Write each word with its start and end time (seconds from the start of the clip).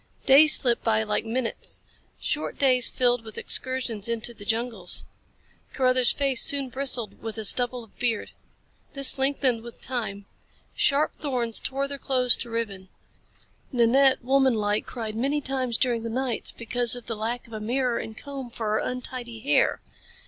Days 0.25 0.55
slipped 0.55 0.83
by 0.83 1.03
like 1.03 1.25
minutes. 1.27 1.83
Short 2.19 2.57
days 2.57 2.89
filled 2.89 3.23
with 3.23 3.37
excursions 3.37 4.09
into 4.09 4.33
the 4.33 4.45
jungles. 4.45 5.05
Carruthers' 5.73 6.11
face 6.11 6.41
soon 6.41 6.69
bristled 6.69 7.21
with 7.21 7.37
a 7.37 7.45
stubble 7.45 7.83
of 7.83 7.99
beard. 7.99 8.31
This 8.93 9.19
lengthened 9.19 9.61
with 9.61 9.79
time. 9.79 10.25
Sharp 10.73 11.11
thorns 11.19 11.59
tore 11.59 11.87
their 11.87 11.99
clothes 11.99 12.35
to 12.37 12.49
ribbons. 12.49 12.87
Nanette, 13.71 14.25
womanlike, 14.25 14.87
cried 14.87 15.13
many 15.15 15.39
times 15.39 15.77
during 15.77 16.01
the 16.01 16.09
nights 16.09 16.51
because 16.51 16.95
of 16.95 17.05
the 17.05 17.15
lack 17.15 17.45
of 17.45 17.53
a 17.53 17.59
mirror 17.59 17.99
and 17.99 18.17
a 18.17 18.19
comb 18.19 18.49
for 18.49 18.69
her 18.71 18.77
untidy 18.79 19.39
hair. 19.41 19.81